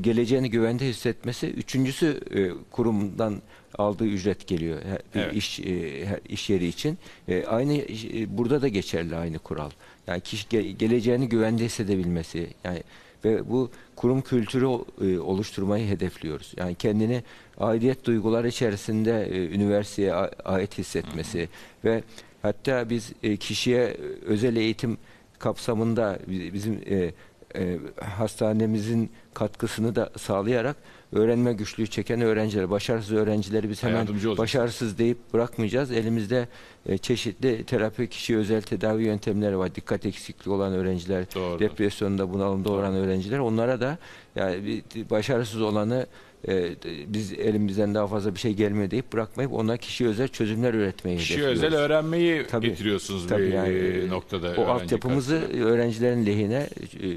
geleceğini 0.00 0.50
güvende 0.50 0.86
hissetmesi. 0.88 1.46
Üçüncüsü 1.46 2.20
e, 2.34 2.50
kurumdan 2.70 3.42
aldığı 3.78 4.04
ücret 4.06 4.46
geliyor 4.46 4.78
bir 5.14 5.20
Evet. 5.20 5.34
iş 5.36 5.60
e, 5.60 6.20
iş 6.28 6.50
yeri 6.50 6.66
için. 6.66 6.98
E, 7.28 7.44
aynı 7.44 7.74
e, 7.76 8.38
burada 8.38 8.62
da 8.62 8.68
geçerli 8.68 9.16
aynı 9.16 9.38
kural. 9.38 9.70
Yani 10.06 10.20
kişi 10.20 10.46
ge- 10.48 10.70
geleceğini 10.70 11.28
güvende 11.28 11.64
hissedebilmesi. 11.64 12.50
Yani 12.64 12.82
ve 13.24 13.50
bu 13.50 13.70
kurum 13.96 14.20
kültürü 14.22 14.66
e, 15.00 15.18
oluşturmayı 15.18 15.88
hedefliyoruz. 15.88 16.52
Yani 16.56 16.74
kendini 16.74 17.22
aidiyet 17.58 18.04
duyguları 18.04 18.48
içerisinde 18.48 19.26
e, 19.30 19.46
üniversiteye 19.54 20.14
ait 20.44 20.78
hissetmesi 20.78 21.48
ve 21.84 22.02
hatta 22.42 22.90
biz 22.90 23.12
e, 23.22 23.36
kişiye 23.36 23.96
özel 24.26 24.56
eğitim 24.56 24.98
kapsamında 25.38 26.18
bi- 26.28 26.54
bizim 26.54 26.80
e, 26.90 27.10
e, 27.58 27.78
hastanemizin 28.04 29.10
katkısını 29.34 29.94
da 29.96 30.10
sağlayarak 30.18 30.76
öğrenme 31.12 31.52
güçlüğü 31.52 31.86
çeken 31.86 32.20
öğrenciler, 32.20 32.70
başarısız 32.70 33.12
öğrencileri 33.12 33.70
biz 33.70 33.82
hemen 33.82 34.08
başarısız 34.38 34.98
deyip 34.98 35.18
bırakmayacağız. 35.32 35.90
Elimizde 35.90 36.48
e, 36.88 36.98
çeşitli 36.98 37.64
terapi 37.64 38.08
kişi 38.08 38.36
özel 38.36 38.62
tedavi 38.62 39.04
yöntemleri 39.04 39.58
var. 39.58 39.74
Dikkat 39.74 40.06
eksikliği 40.06 40.56
olan 40.56 40.72
öğrenciler, 40.72 41.34
Doğrudur. 41.34 41.60
depresyonda 41.60 42.32
bunalımda 42.32 42.70
olan 42.70 42.94
öğrenciler 42.94 43.38
onlara 43.38 43.80
da 43.80 43.98
yani 44.36 44.64
bir 44.66 45.10
başarısız 45.10 45.62
olanı 45.62 46.06
e, 46.48 46.70
biz 47.06 47.32
elimizden 47.32 47.94
daha 47.94 48.06
fazla 48.06 48.34
bir 48.34 48.40
şey 48.40 48.52
gelmiyor 48.54 48.90
deyip 48.90 49.12
bırakmayıp 49.12 49.52
ona 49.52 49.76
kişi 49.76 50.06
özel 50.06 50.28
çözümler 50.28 50.74
üretmeyi 50.74 51.18
Kişi 51.18 51.44
özel 51.44 51.74
öğrenmeyi 51.74 52.46
Tabii. 52.50 52.68
getiriyorsunuz 52.68 53.26
Tabii 53.28 53.42
bir 53.42 53.52
yani, 53.52 53.74
e, 53.74 54.08
noktada. 54.08 54.54
O 54.58 54.64
altyapımızı 54.66 55.40
karşısında. 55.40 55.64
öğrencilerin 55.64 56.26
lehine 56.26 56.68
e, 57.02 57.08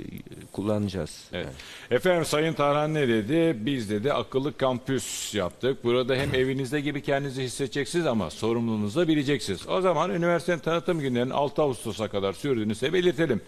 kullanacağız. 0.52 1.24
Evet. 1.34 1.48
Efendim 1.92 2.26
Sayın 2.26 2.54
Tarhan 2.54 2.94
ne 2.94 3.08
dedi? 3.08 3.66
Biz 3.66 3.90
dedi 3.90 4.14
akıllı 4.14 4.58
kampüs 4.58 5.36
yaptık. 5.36 5.84
Burada 5.84 6.16
hem 6.16 6.30
evinizde 6.36 6.82
gibi 6.82 7.02
kendinizi 7.02 7.44
hissedeceksiniz 7.44 8.06
ama 8.06 8.30
sorumluluğunuzu 8.30 9.00
da 9.00 9.08
bileceksiniz. 9.08 9.59
O 9.68 9.82
zaman 9.82 10.10
üniversitenin 10.10 10.60
tanıtım 10.60 11.00
günlerinin 11.00 11.32
6 11.32 11.62
Ağustos'a 11.62 12.08
kadar 12.08 12.34
sürdüğünü 12.34 12.76
size 12.76 12.94
belirtelim. 12.94 13.42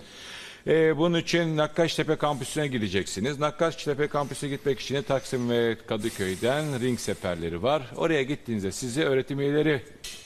Ee, 0.67 0.97
bunun 0.97 1.19
için 1.19 1.57
Nakkaştepe 1.57 2.15
kampüsüne 2.15 2.67
gideceksiniz. 2.67 3.39
Nakkaştepe 3.39 4.07
kampüsüne 4.07 4.49
gitmek 4.49 4.79
için 4.79 5.01
Taksim 5.01 5.49
ve 5.49 5.77
Kadıköy'den 5.87 6.81
ring 6.81 6.99
seferleri 6.99 7.63
var. 7.63 7.81
Oraya 7.95 8.23
gittiğinizde 8.23 8.71
sizi 8.71 9.03
öğretim 9.03 9.39
üyeleri 9.39 9.81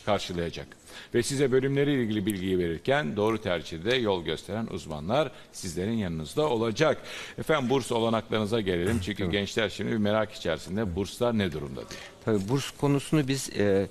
karşılayacak. 0.05 0.67
Ve 1.13 1.23
size 1.23 1.51
bölümleriyle 1.51 2.03
ilgili 2.03 2.25
bilgiyi 2.25 2.59
verirken 2.59 3.15
doğru 3.15 3.41
tercihde 3.41 3.95
yol 3.95 4.23
gösteren 4.23 4.67
uzmanlar 4.67 5.31
sizlerin 5.51 5.97
yanınızda 5.97 6.49
olacak. 6.49 7.01
Efendim 7.37 7.69
burs 7.69 7.91
olanaklarınıza 7.91 8.61
gelelim. 8.61 8.99
Çünkü 8.99 9.31
gençler 9.31 9.69
şimdi 9.69 9.91
bir 9.91 9.97
merak 9.97 10.31
içerisinde 10.31 10.95
burslar 10.95 11.37
ne 11.37 11.51
durumda 11.51 11.89
diye. 11.89 11.99
Tabii 12.25 12.49
burs 12.49 12.71
konusunu 12.71 13.27
biz 13.27 13.49
e, 13.49 13.87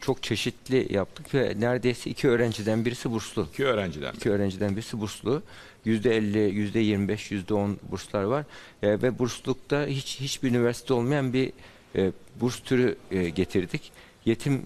çok 0.00 0.22
çeşitli 0.22 0.94
yaptık 0.94 1.34
ve 1.34 1.54
neredeyse 1.58 2.10
iki 2.10 2.28
öğrenciden 2.28 2.84
birisi 2.84 3.10
burslu. 3.10 3.48
İki 3.52 3.66
öğrenciden. 3.66 4.12
İki 4.12 4.30
öğrenciden 4.30 4.76
birisi 4.76 5.00
burslu. 5.00 5.42
Yüzde 5.84 6.16
elli, 6.16 6.38
yüzde 6.38 6.78
yirmi 6.78 7.08
beş, 7.08 7.30
yüzde 7.30 7.54
on 7.54 7.78
burslar 7.90 8.22
var. 8.22 8.44
E, 8.82 8.88
ve 8.88 9.18
burslukta 9.18 9.86
hiç 9.86 10.20
hiçbir 10.20 10.50
üniversite 10.50 10.94
olmayan 10.94 11.32
bir 11.32 11.52
e, 11.96 12.12
burs 12.40 12.60
türü 12.60 12.96
e, 13.10 13.28
getirdik. 13.28 13.92
Yetim 14.24 14.62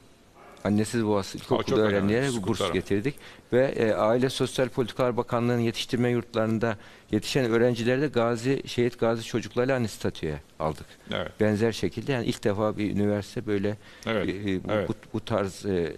annesiz 0.64 1.07
babası 1.07 1.38
çok 1.38 1.45
ilkokul 1.45 1.83
önemli. 1.83 2.14
öğrencilere 2.16 2.42
bu 2.42 2.47
burs 2.47 2.73
getirdik. 2.73 3.14
Ve 3.52 3.64
e, 3.66 3.92
Aile 3.92 4.31
Sosyal 4.31 4.69
Politikalar 4.69 5.16
Bakanlığı'nın 5.16 5.61
yetiştirme 5.61 6.11
yurtlarında 6.11 6.76
yetişen 7.11 7.45
öğrencileri 7.45 8.00
de 8.00 8.07
gazi, 8.07 8.62
şehit 8.66 8.99
gazi 9.00 9.25
çocuklarla 9.25 9.75
aynı 9.75 9.88
statüye 9.88 10.40
aldık. 10.61 10.87
Evet. 11.11 11.33
Benzer 11.40 11.73
şekilde 11.73 12.12
yani 12.12 12.26
ilk 12.26 12.45
defa 12.45 12.76
bir 12.76 12.90
üniversite 12.90 13.47
böyle 13.47 13.76
Evet, 14.07 14.28
e, 14.28 14.52
e, 14.52 14.64
bu, 14.64 14.73
evet. 14.73 14.88
bu, 14.88 14.95
bu 15.12 15.21
tarz 15.21 15.66
e, 15.66 15.92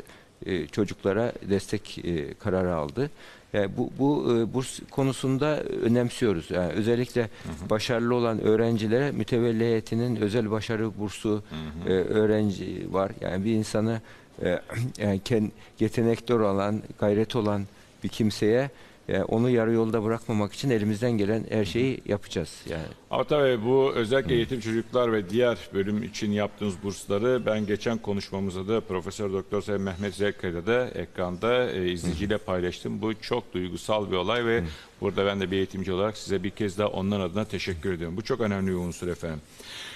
e, 0.47 0.67
çocuklara 0.67 1.33
destek 1.51 1.99
e, 2.05 2.35
kararı 2.35 2.75
aldı. 2.75 3.11
Yani 3.53 3.71
bu, 3.77 3.91
bu 3.99 4.37
e, 4.37 4.55
burs 4.55 4.81
konusunda 4.91 5.61
önemsiyoruz. 5.63 6.51
Yani 6.51 6.73
özellikle 6.73 7.29
başarılı 7.71 8.15
olan 8.15 8.41
öğrencilere 8.41 9.11
mütevelli 9.11 9.65
heyetinin 9.65 10.17
özel 10.17 10.51
başarı 10.51 10.99
bursu 10.99 11.43
e, 11.87 11.91
öğrenci 11.93 12.87
var. 12.91 13.13
Yani 13.21 13.45
bir 13.45 13.53
insanı 13.53 14.01
e, 14.43 14.61
yani 14.99 15.51
yetenekli 15.81 16.35
olan, 16.35 16.83
gayret 16.99 17.37
olan 17.37 17.67
bir 18.05 18.09
kimseye 18.09 18.71
e, 19.09 19.23
onu 19.23 19.51
yarı 19.51 19.73
yolda 19.73 20.05
bırakmamak 20.05 20.53
için 20.53 20.71
elimizden 20.71 21.13
gelen 21.13 21.45
her 21.49 21.65
şeyi 21.65 22.01
yapacağız. 22.07 22.63
Yani 22.71 22.85
Ama 23.11 23.25
tabii 23.25 23.65
bu 23.65 23.93
özellikle 23.95 24.35
yetim 24.35 24.61
çocuklar 24.61 25.13
ve 25.13 25.31
diğer 25.31 25.59
bölüm 25.75 26.03
için 26.03 26.33
yaptığınız 26.33 26.75
bursları 26.83 27.47
ben 27.47 27.67
geçen 27.67 27.99
konuşmamızda 27.99 28.69
da 28.69 28.81
Profesör 28.81 29.33
Doktor 29.33 29.63
Sayın 29.63 29.83
Mehmet 29.83 30.15
Zekka'da 30.15 30.67
da 30.67 30.89
ekranda 30.89 31.71
e, 31.71 31.91
izleyiciyle 31.93 32.39
paylaştım. 32.39 33.03
Bu 33.03 33.21
çok 33.21 33.55
duygusal 33.55 34.11
bir 34.11 34.17
olay 34.17 34.47
ve 34.47 34.63
burada 35.05 35.27
ben 35.27 35.41
de 35.41 35.51
bir 35.51 35.57
eğitimci 35.57 35.93
olarak 35.93 36.17
size 36.17 36.43
bir 36.43 36.51
kez 36.51 36.79
daha 36.79 36.89
onların 36.89 37.25
adına 37.25 37.45
teşekkür 37.45 37.93
ediyorum. 37.93 38.17
Bu 38.17 38.23
çok 38.23 38.41
önemli 38.41 38.71
bir 38.71 38.77
unsur 38.77 39.09
efendim. 39.09 39.41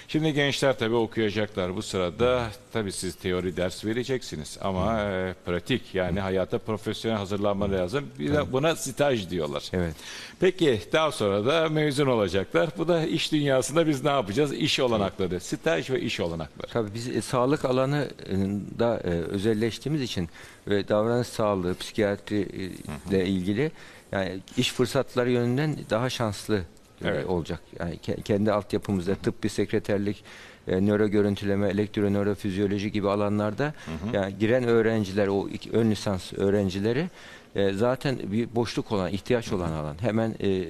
Şimdi 0.09 0.33
gençler 0.33 0.79
tabii 0.79 0.95
okuyacaklar 0.95 1.77
bu 1.77 1.83
sırada. 1.83 2.51
Tabii 2.73 2.93
siz 2.93 3.15
teori 3.15 3.57
ders 3.57 3.85
vereceksiniz 3.85 4.59
ama 4.61 5.01
e, 5.01 5.35
pratik 5.47 5.95
yani 5.95 6.21
hayata 6.21 6.59
profesyonel 6.59 7.19
hazırlanma 7.19 7.73
lazım. 7.73 8.05
Bir 8.19 8.33
de 8.33 8.53
buna 8.53 8.77
staj 8.77 9.31
diyorlar. 9.31 9.65
evet. 9.73 9.95
Peki 10.41 10.81
daha 10.93 11.13
sonra 11.13 11.47
da 11.47 11.69
mezun 11.69 12.07
olacaklar. 12.07 12.71
Bu 12.79 12.89
da 12.89 13.07
iş 13.07 13.33
dünyasında 13.33 13.87
biz 13.87 14.05
ne 14.05 14.11
yapacağız? 14.11 14.53
İş 14.53 14.81
olanakları, 14.81 15.41
staj 15.41 15.91
ve 15.91 16.01
iş 16.01 16.21
olanakları. 16.21 16.73
Tabii 16.73 16.95
biz 16.95 17.09
e, 17.09 17.23
sağlık 17.23 17.65
alanında 17.65 19.01
e, 19.05 19.09
özelleştiğimiz 19.09 20.03
için 20.03 20.29
ve 20.69 20.89
davranış 20.89 21.29
sağlığı, 21.29 21.75
psikiyatri 21.75 22.41
e, 22.41 23.11
ile 23.11 23.27
ilgili 23.27 23.71
yani 24.13 24.39
iş 24.57 24.73
fırsatları 24.73 25.31
yönünden 25.31 25.77
daha 25.91 26.11
şanslı 26.11 26.57
e, 26.57 26.63
Evet. 27.09 27.27
olacak. 27.27 27.61
Yani 27.79 27.95
ke- 27.97 28.23
kendi 28.23 28.53
altyapımızda 28.53 29.15
tıbbi 29.15 29.49
sekreterlik, 29.49 30.25
e, 30.69 30.87
nöro 30.87 31.09
görüntüleme, 31.09 31.69
elektronörofizyoloji 31.69 32.93
gibi 32.93 33.09
alanlarda 33.11 33.75
yani 34.13 34.39
giren 34.39 34.65
öğrenciler 34.65 35.27
o 35.29 35.49
iki, 35.49 35.71
ön 35.71 35.91
lisans 35.91 36.33
öğrencileri 36.33 37.09
e, 37.55 37.73
zaten 37.73 38.19
bir 38.33 38.55
boşluk 38.55 38.93
olan, 38.93 39.11
ihtiyaç 39.13 39.53
olan 39.53 39.73
alan. 39.73 39.97
Hemen 40.01 40.35
e, 40.43 40.65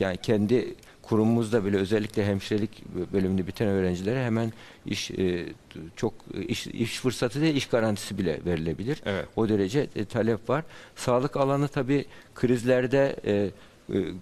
yani 0.00 0.16
kendi 0.16 0.74
kurumumuzda 1.10 1.64
bile 1.64 1.76
özellikle 1.76 2.26
hemşirelik 2.26 2.84
bölümünü 3.12 3.46
biten 3.46 3.68
öğrencilere 3.68 4.24
hemen 4.24 4.52
iş 4.86 5.10
e, 5.10 5.46
çok 5.96 6.14
iş, 6.48 6.66
iş 6.66 7.00
fırsatı 7.00 7.40
değil 7.40 7.56
iş 7.56 7.66
garantisi 7.66 8.18
bile 8.18 8.40
verilebilir. 8.46 9.02
Evet. 9.06 9.26
O 9.36 9.48
derece 9.48 9.86
e, 9.96 10.04
talep 10.04 10.50
var. 10.50 10.64
Sağlık 10.96 11.36
alanı 11.36 11.68
tabii 11.68 12.04
krizlerde 12.34 13.16
e, 13.24 13.32
e, 13.32 13.50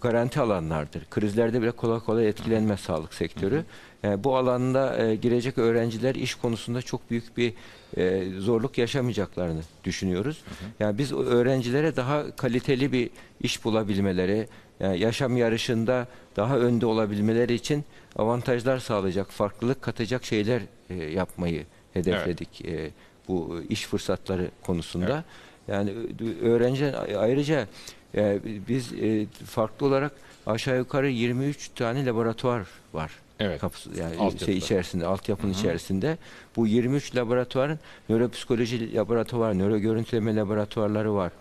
garanti 0.00 0.40
alanlardır. 0.40 1.04
Krizlerde 1.10 1.62
bile 1.62 1.70
kolay 1.70 2.00
kolay 2.00 2.28
etkilenmez 2.28 2.80
sağlık 2.80 3.14
sektörü. 3.14 3.64
Yani 4.02 4.24
bu 4.24 4.36
alanda 4.36 5.06
e, 5.06 5.16
girecek 5.16 5.58
öğrenciler 5.58 6.14
iş 6.14 6.34
konusunda 6.34 6.82
çok 6.82 7.10
büyük 7.10 7.36
bir 7.36 7.52
e, 7.96 8.24
zorluk 8.38 8.78
yaşamayacaklarını 8.78 9.60
düşünüyoruz. 9.84 10.42
Yani 10.80 10.98
biz 10.98 11.12
öğrencilere 11.12 11.96
daha 11.96 12.36
kaliteli 12.36 12.92
bir 12.92 13.10
iş 13.40 13.64
bulabilmeleri, 13.64 14.48
yani 14.80 14.98
yaşam 14.98 15.36
yarışında 15.36 16.06
daha 16.36 16.58
önde 16.58 16.86
olabilmeleri 16.86 17.54
için 17.54 17.84
avantajlar 18.16 18.78
sağlayacak, 18.78 19.30
farklılık 19.30 19.82
katacak 19.82 20.24
şeyler 20.24 20.62
e, 20.90 20.94
yapmayı 20.94 21.64
hedefledik 21.94 22.64
e, 22.64 22.90
bu 23.28 23.62
iş 23.68 23.86
fırsatları 23.86 24.50
konusunda. 24.62 25.24
Yani 25.68 25.90
ö- 25.90 26.48
öğrenci 26.50 26.96
ayrıca 26.96 27.66
e, 28.14 28.38
biz 28.68 28.92
e, 28.92 29.26
farklı 29.26 29.86
olarak 29.86 30.12
aşağı 30.46 30.76
yukarı 30.78 31.08
23 31.08 31.68
tane 31.68 32.06
laboratuvar 32.06 32.66
var. 32.94 33.10
Evet. 33.40 33.60
Kapısı, 33.60 33.90
yani 33.98 34.16
Altyapıda. 34.16 34.44
şey 34.44 34.56
içerisinde, 34.56 35.06
altyapının 35.06 35.52
içerisinde. 35.52 36.18
Bu 36.56 36.66
23 36.66 37.16
laboratuvarın 37.16 37.78
nöropsikoloji 38.08 38.94
laboratuvarı, 38.94 39.58
nöro 39.58 39.78
görüntüleme 39.78 40.36
laboratuvarları 40.36 41.14
var. 41.14 41.32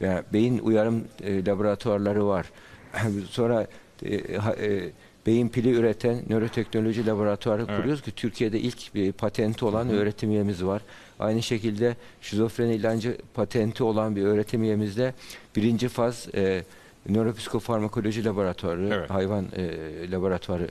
Yani 0.00 0.22
beyin 0.32 0.58
uyarım 0.58 1.04
e, 1.22 1.44
laboratuvarları 1.46 2.26
var. 2.26 2.46
Sonra 3.30 3.66
e, 4.04 4.36
ha- 4.36 4.56
e, 4.60 4.90
beyin 5.26 5.48
pili 5.48 5.70
üreten 5.72 6.22
nöroteknoloji 6.28 7.06
laboratuvarı 7.06 7.64
Evet. 7.68 7.76
kuruyoruz 7.76 8.02
ki 8.02 8.10
Türkiye'de 8.10 8.60
ilk 8.60 8.94
bir 8.94 9.12
patenti 9.12 9.64
olan 9.64 9.88
öğretim 9.90 10.30
üyemiz 10.30 10.64
var. 10.64 10.82
Aynı 11.18 11.42
şekilde 11.42 11.96
şizofreni 12.20 12.74
ilancı 12.74 13.16
patenti 13.34 13.84
olan 13.84 14.16
bir 14.16 14.22
öğretim 14.24 14.62
üyemizde 14.62 15.14
birinci 15.56 15.88
faz 15.88 16.28
e, 16.34 16.64
nöropsikofarmakoloji 17.08 18.24
laboratuvarı, 18.24 18.88
Evet. 18.92 19.10
hayvan 19.10 19.46
e, 19.56 20.10
laboratuvarı 20.10 20.64
e, 20.64 20.68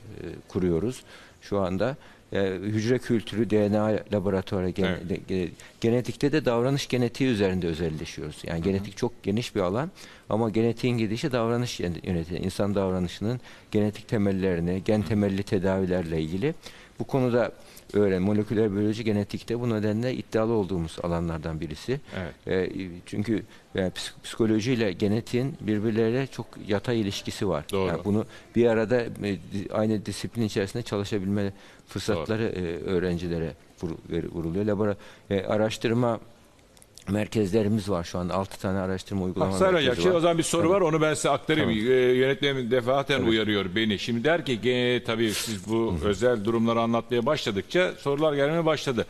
kuruyoruz 0.48 1.02
şu 1.42 1.58
anda. 1.58 1.96
E, 2.32 2.50
hücre 2.62 2.98
kültürü 2.98 3.50
DNA 3.50 3.98
laboratuvarı 4.12 4.70
gen- 4.70 4.84
Evet. 4.86 5.20
ge- 5.30 5.48
genetikte 5.80 6.32
de 6.32 6.44
davranış 6.44 6.88
genetiği 6.88 7.30
üzerinde 7.30 7.66
özelleşiyoruz. 7.66 8.36
Yani 8.46 8.62
genetik 8.62 8.96
çok 8.96 9.22
geniş 9.22 9.54
bir 9.54 9.60
alan 9.60 9.90
ama 10.28 10.50
genetiğin 10.50 10.98
gidişi 10.98 11.32
davranış 11.32 11.80
yönetimi, 11.80 12.38
insan 12.40 12.74
davranışının 12.74 13.40
genetik 13.70 14.08
temellerini, 14.08 14.82
gen 14.84 15.02
temelli 15.02 15.42
tedavilerle 15.42 16.20
ilgili. 16.22 16.54
Bu 16.98 17.04
konuda 17.04 17.52
öğren 17.98 18.22
moleküler 18.22 18.72
biyoloji 18.72 19.04
genetikte 19.04 19.60
bu 19.60 19.70
nedenle 19.70 20.14
iddialı 20.14 20.52
olduğumuz 20.52 20.96
alanlardan 21.02 21.60
birisi. 21.60 22.00
Evet. 22.16 22.70
E, 22.72 22.88
çünkü 23.06 23.42
yani 23.74 23.88
psik- 23.90 24.12
psikolojiyle 24.24 24.92
genetiğin 24.92 25.54
birbirleriyle 25.60 26.26
çok 26.26 26.46
yatay 26.68 27.00
ilişkisi 27.00 27.48
var. 27.48 27.64
Doğru. 27.72 27.88
Yani 27.88 28.04
bunu 28.04 28.24
bir 28.56 28.66
arada 28.66 29.00
e, 29.02 29.38
aynı 29.72 30.06
disiplin 30.06 30.42
içerisinde 30.42 30.82
çalışabilme 30.82 31.52
fırsatları 31.86 32.44
e, 32.44 32.60
öğrencilere 32.90 33.52
vur- 33.82 34.10
ver- 34.10 34.30
vuruluyor. 34.32 34.64
Labora, 34.64 34.96
e, 35.30 35.42
araştırma 35.42 36.20
merkezlerimiz 37.08 37.90
var 37.90 38.04
şu 38.04 38.18
an. 38.18 38.28
6 38.28 38.60
tane 38.60 38.78
araştırma 38.78 39.24
uygulama 39.24 39.54
Hocam, 39.54 39.72
merkezi 39.72 39.96
şimdi 39.96 40.10
var. 40.10 40.14
o 40.14 40.20
zaman 40.20 40.38
bir 40.38 40.42
soru 40.42 40.70
var 40.70 40.80
onu 40.80 41.00
ben 41.00 41.14
size 41.14 41.30
aktarayım. 41.30 41.68
Tamam. 41.70 41.84
Ee, 41.92 41.94
yönetmenim 41.96 42.70
defaten 42.70 43.22
uyarıyor 43.22 43.64
beni. 43.76 43.98
Şimdi 43.98 44.24
der 44.24 44.44
ki 44.44 44.58
"Ge- 44.64 45.04
tabii 45.04 45.30
siz 45.34 45.68
bu 45.68 45.94
özel 46.04 46.44
durumları 46.44 46.80
anlatmaya 46.80 47.26
başladıkça 47.26 47.92
sorular 47.98 48.34
gelmeye 48.34 48.64
başladı. 48.66 49.06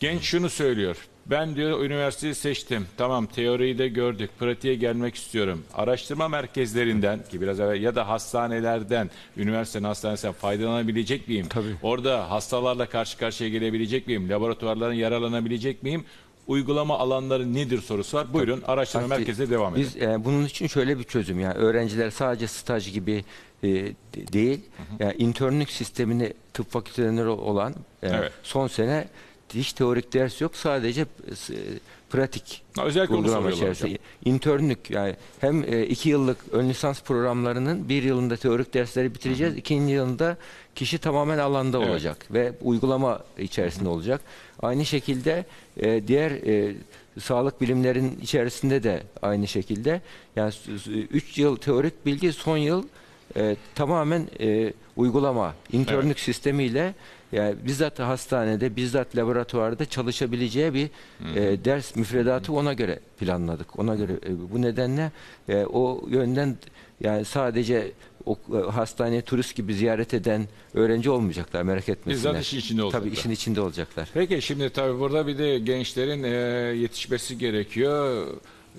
Genç 0.00 0.22
şunu 0.22 0.50
söylüyor. 0.50 0.96
Ben 1.26 1.56
diyor 1.56 1.84
üniversiteyi 1.84 2.34
seçtim. 2.34 2.86
Tamam 2.96 3.26
teoriyi 3.26 3.78
de 3.78 3.88
gördük. 3.88 4.30
Pratiğe 4.38 4.74
gelmek 4.74 5.14
istiyorum. 5.14 5.62
Araştırma 5.74 6.28
merkezlerinden 6.28 7.20
ki 7.30 7.40
biraz 7.40 7.60
evvel 7.60 7.82
ya 7.82 7.94
da 7.94 8.08
hastanelerden, 8.08 9.10
üniversitenin 9.36 9.84
hastanesinden 9.84 10.32
faydalanabilecek 10.32 11.28
miyim? 11.28 11.46
Tabii. 11.48 11.74
Orada 11.82 12.30
hastalarla 12.30 12.86
karşı 12.86 13.18
karşıya 13.18 13.50
gelebilecek 13.50 14.06
miyim? 14.06 14.30
Laboratuvarların 14.30 14.94
yararlanabilecek 14.94 15.82
miyim? 15.82 16.04
Uygulama 16.46 16.98
alanları 16.98 17.54
nedir 17.54 17.80
sorusu 17.82 18.16
var. 18.16 18.32
Buyurun 18.32 18.62
araştırma 18.66 19.04
Hatta 19.04 19.16
merkezine 19.16 19.50
devam 19.50 19.74
edelim. 19.76 19.90
Biz 19.96 20.02
e, 20.02 20.24
bunun 20.24 20.44
için 20.44 20.66
şöyle 20.66 20.98
bir 20.98 21.04
çözüm 21.04 21.40
yani 21.40 21.54
öğrenciler 21.54 22.10
sadece 22.10 22.46
staj 22.46 22.92
gibi 22.92 23.24
e, 23.62 23.68
de- 23.68 23.94
değil. 24.32 24.60
Yani 24.98 25.14
internlük 25.18 25.70
sistemini 25.70 26.32
tıp 26.54 26.70
fakültelerinde 26.70 27.26
olan 27.28 27.72
e, 28.02 28.08
Evet. 28.08 28.32
son 28.42 28.66
sene 28.68 29.08
hiç 29.54 29.72
teorik 29.72 30.12
ders 30.12 30.40
yok 30.40 30.56
sadece 30.56 31.00
e, 31.02 31.04
pratik 32.10 32.62
özellikle 32.82 33.14
uygulama 33.14 33.50
içerisinde. 33.50 33.90
hocam. 33.90 34.04
İnternlük 34.24 34.90
yani 34.90 35.16
hem 35.40 35.64
e, 35.74 35.86
iki 35.86 36.08
yıllık 36.08 36.38
ön 36.52 36.68
lisans 36.68 37.02
programlarının 37.02 37.88
bir 37.88 38.02
yılında 38.02 38.36
teorik 38.36 38.74
dersleri 38.74 39.14
bitireceğiz. 39.14 39.56
ikinci 39.56 39.92
yılında 39.92 40.36
kişi 40.74 40.98
tamamen 40.98 41.38
alanda 41.38 41.78
Evet. 41.78 41.88
olacak 41.90 42.26
ve 42.30 42.52
uygulama 42.62 43.22
içerisinde 43.38 43.88
olacak. 43.88 44.20
Aynı 44.62 44.84
şekilde 44.86 45.44
e, 45.76 46.08
diğer 46.08 46.30
e, 46.30 46.74
sağlık 47.20 47.60
bilimlerin 47.60 48.18
içerisinde 48.22 48.82
de 48.82 49.02
aynı 49.22 49.48
şekilde 49.48 50.00
yani 50.36 50.52
3 51.10 51.38
yıl 51.38 51.56
teorik 51.56 52.06
bilgi 52.06 52.32
son 52.32 52.56
yıl 52.56 52.84
e, 53.36 53.56
tamamen 53.74 54.26
e, 54.40 54.72
uygulama 54.96 55.54
internlük 55.72 56.20
sistemiyle 56.20 56.94
yani 57.32 57.54
bizzat 57.66 57.98
hastanede 57.98 58.76
bizzat 58.76 59.16
laboratuvarda 59.16 59.84
çalışabileceği 59.84 60.74
bir 60.74 60.90
e, 61.34 61.64
ders 61.64 61.96
müfredatı 61.96 62.52
ona 62.52 62.72
göre 62.72 63.00
planladık. 63.20 63.78
Ona 63.78 63.94
göre 63.94 64.12
e, 64.12 64.52
bu 64.52 64.62
nedenle 64.62 65.12
e, 65.48 65.64
o 65.64 66.06
yönden 66.08 66.56
yani 67.00 67.24
sadece 67.24 67.92
o 68.26 68.38
e, 68.54 68.70
hastaneye 68.70 69.22
turist 69.22 69.54
gibi 69.56 69.74
ziyaret 69.74 70.14
eden 70.14 70.48
öğrenci 70.74 71.10
olmayacaklar 71.10 71.62
merak 71.62 71.88
etmesinler. 71.88 72.32
Bizzat 72.32 72.42
işin 72.42 72.58
içinde 72.58 72.82
olacaklar. 72.82 73.00
Tabii 73.00 73.12
işin 73.14 73.30
içinde 73.30 73.60
olacaklar. 73.60 74.10
Peki 74.14 74.42
şimdi 74.42 74.70
tabii 74.70 75.00
burada 75.00 75.26
bir 75.26 75.38
de 75.38 75.58
gençlerin 75.58 76.22
e, 76.22 76.28
yetişmesi 76.76 77.38
gerekiyor. 77.38 78.26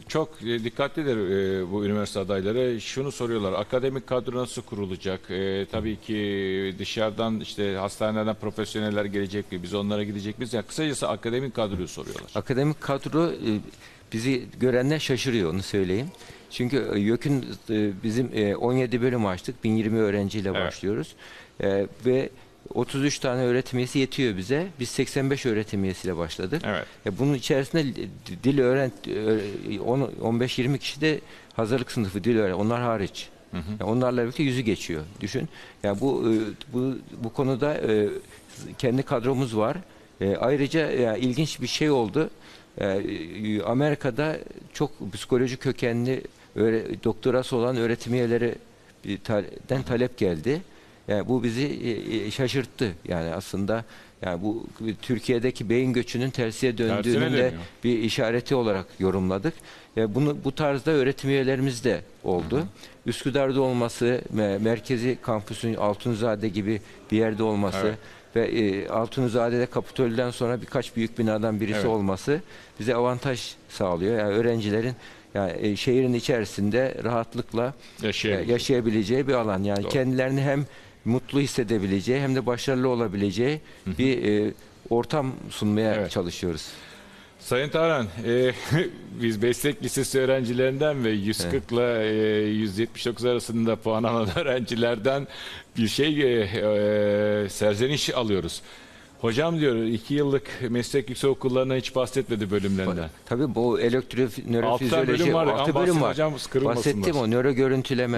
Çok 0.07 0.41
e, 0.41 0.63
dikkatlidir 0.63 1.17
e, 1.17 1.71
bu 1.71 1.85
üniversite 1.85 2.19
adayları. 2.19 2.81
Şunu 2.81 3.11
soruyorlar. 3.11 3.53
Akademik 3.53 4.07
kadro 4.07 4.37
nasıl 4.37 4.61
kurulacak? 4.61 5.31
E, 5.31 5.65
tabii 5.71 5.95
ki 6.01 6.75
dışarıdan 6.79 7.39
işte 7.39 7.75
hastanelerden 7.75 8.35
profesyoneller 8.35 9.05
gelecek 9.05 9.51
mi? 9.51 9.63
Biz 9.63 9.73
onlara 9.73 10.03
gidecek 10.03 10.39
miyiz? 10.39 10.53
Yani 10.53 10.65
kısacası 10.65 11.09
akademik 11.09 11.53
kadroyu 11.55 11.87
soruyorlar. 11.87 12.31
Akademik 12.35 12.81
kadro 12.81 13.27
e, 13.31 13.59
bizi 14.13 14.45
görenler 14.59 14.99
şaşırıyor 14.99 15.53
onu 15.53 15.61
söyleyeyim. 15.63 16.07
Çünkü 16.51 16.91
e, 16.95 16.99
YÖK'ün 16.99 17.45
e, 17.69 17.91
bizim 18.03 18.29
e, 18.33 18.55
17 18.55 19.01
bölüm 19.01 19.25
açtık. 19.25 19.63
1020 19.63 19.99
öğrenciyle 19.99 20.49
Evet. 20.49 20.61
başlıyoruz. 20.61 21.15
E, 21.63 21.87
ve 22.05 22.29
33 22.73 23.19
tane 23.19 23.41
öğretim 23.41 23.79
üyesi 23.79 23.99
yetiyor 23.99 24.37
bize. 24.37 24.67
Biz 24.79 24.89
85 24.89 25.45
öğretim 25.45 25.83
üyesiyle 25.83 26.17
başladık. 26.17 26.61
Evet. 26.65 26.85
E, 27.05 27.19
bunun 27.19 27.33
içerisinde 27.33 27.85
dil 28.43 28.59
öğren 28.59 28.91
15-20 29.05 30.77
kişi 30.77 31.01
de 31.01 31.21
hazırlık 31.53 31.91
sınıfı 31.91 32.23
dil 32.23 32.37
öğren. 32.37 32.53
Onlar 32.53 32.81
hariç. 32.81 33.29
Yani 33.53 33.83
onlarla 33.83 34.23
birlikte 34.23 34.43
yüzü 34.43 34.61
geçiyor. 34.61 35.03
Düşün. 35.21 35.49
Yani 35.83 36.01
bu 36.01 36.33
e, 36.33 36.35
bu 36.73 36.95
bu 37.23 37.33
konuda 37.33 37.73
e, 37.73 38.09
kendi 38.77 39.03
kadromuz 39.03 39.57
var. 39.57 39.77
E, 40.21 40.35
ayrıca 40.35 40.91
yani 40.91 41.19
ilginç 41.19 41.61
bir 41.61 41.67
şey 41.67 41.89
oldu. 41.89 42.29
E, 42.81 43.61
Amerika'da 43.61 44.37
çok 44.73 45.13
psikoloji 45.13 45.57
kökenli 45.57 46.23
doktorası 47.03 47.55
olan 47.55 47.77
öğretim 47.77 48.13
üyeleri 48.13 48.55
den 49.69 49.83
talep 49.83 50.17
geldi. 50.17 50.61
Yani 51.07 51.27
bu 51.27 51.43
bizi 51.43 51.65
e, 51.65 52.25
e, 52.25 52.31
şaşırttı. 52.31 52.91
Yani 53.07 53.29
aslında 53.33 53.85
yani 54.21 54.41
bu 54.43 54.67
Türkiye'deki 55.01 55.69
beyin 55.69 55.93
göçünün 55.93 56.29
tersiye 56.29 56.77
döndüğünün 56.77 57.21
de 57.21 57.37
dönüyor. 57.37 57.51
bir 57.83 57.99
işareti 57.99 58.55
olarak 58.55 58.85
yorumladık. 58.99 59.53
E, 59.97 60.15
bunu 60.15 60.37
bu 60.43 60.55
tarzda 60.55 60.91
öğretim 60.91 61.29
üyelerimiz 61.29 61.83
de 61.83 62.01
oldu. 62.23 62.63
Üsküdar'da 63.05 63.61
olması, 63.61 64.21
me- 64.35 64.59
merkezi 64.59 65.17
kampüsün 65.21 65.73
Altunzade 65.73 66.49
gibi 66.49 66.81
bir 67.11 67.17
yerde 67.17 67.43
olması 67.43 67.77
Evet. 67.87 67.97
ve 68.35 68.59
e, 68.59 68.87
Altunzade'de 68.89 69.65
Kapitol'den 69.65 70.29
sonra 70.31 70.61
birkaç 70.61 70.95
büyük 70.95 71.19
binadan 71.19 71.59
birisi 71.61 71.77
Evet. 71.79 71.85
olması 71.89 72.41
bize 72.79 72.95
avantaj 72.95 73.55
sağlıyor. 73.69 74.19
Yani 74.19 74.33
öğrencilerin 74.33 74.93
yani 75.33 75.53
e, 75.61 75.75
şehrin 75.75 76.13
içerisinde 76.13 76.95
rahatlıkla 77.03 77.73
Yaşayabilecek. 78.01 78.49
e, 78.49 78.53
yaşayabileceği 78.53 79.27
bir 79.27 79.33
alan. 79.33 79.63
Yani 79.63 79.83
Doğru. 79.83 79.89
kendilerini 79.91 80.41
hem 80.41 80.65
mutlu 81.07 81.39
hissedebileceği 81.39 82.19
hem 82.21 82.35
de 82.35 82.45
başarılı 82.45 82.89
olabileceği 82.89 83.59
bir 83.85 84.23
e, 84.47 84.53
ortam 84.89 85.33
sunmaya 85.49 85.93
Evet. 85.95 86.11
çalışıyoruz. 86.11 86.67
Sayın 87.39 87.69
Tarhan, 87.69 88.07
e, 88.25 88.51
biz 89.21 89.43
meslek 89.43 89.83
lisesi 89.83 90.19
öğrencilerinden 90.19 91.03
ve 91.05 91.09
140 91.09 91.71
ile 91.71 92.09
e, 92.43 92.47
179 92.47 93.25
arasında 93.25 93.75
puan 93.75 94.03
alan 94.03 94.27
öğrencilerden 94.39 95.27
bir 95.77 95.87
şey 95.87 96.21
e, 96.21 96.41
e, 96.43 97.49
serzeniş 97.49 98.09
alıyoruz. 98.09 98.61
Hocam 99.21 99.59
diyor 99.59 99.75
iki 99.75 100.13
yıllık 100.13 100.47
meslek 100.69 101.09
yüksek 101.09 101.29
okullarına 101.29 101.75
hiç 101.75 101.95
bahsetmedi 101.95 102.51
bölümlerinden. 102.51 103.09
Tabii 103.25 103.55
bu 103.55 103.79
elektro 103.79 104.21
nörofizyoloji 104.51 105.07
bölüm 105.07 105.33
var, 105.33 105.47
altı 105.47 105.75
bölüm 105.75 106.01
var. 106.01 106.09
hocam. 106.11 106.33
Bahsettim 106.65 107.15
o 107.17 107.31
nöro 107.31 107.51
görüntüleme, 107.51 108.17